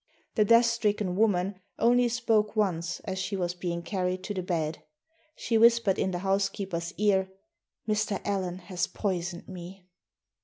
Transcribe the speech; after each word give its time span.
The 0.33 0.45
death 0.45 0.65
stricken 0.65 1.15
woman 1.15 1.59
only 1.77 2.07
spoke 2.09 2.55
once 2.55 3.01
as 3.01 3.19
she 3.19 3.35
was 3.37 3.53
being 3.53 3.83
carried 3.83 4.23
to 4.23 4.33
the 4.33 4.41
bed. 4.41 4.81
She 5.35 5.59
whispered 5.59 5.99
in 5.99 6.09
the 6.09 6.17
housekeeper's 6.25 6.91
ear, 6.97 7.29
"Mr. 7.87 8.19
Allen 8.25 8.57
has 8.57 8.87
poisoned 8.87 9.47
me." 9.47 9.85